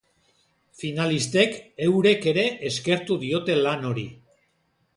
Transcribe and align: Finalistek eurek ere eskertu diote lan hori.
Finalistek 0.83 1.59
eurek 1.89 2.27
ere 2.33 2.47
eskertu 2.73 3.21
diote 3.25 3.61
lan 3.61 3.89
hori. 3.91 4.09